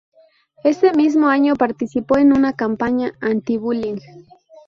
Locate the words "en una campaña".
2.17-3.13